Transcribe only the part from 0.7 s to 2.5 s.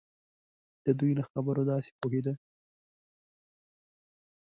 د دوی له خبرو داسې پوهېده.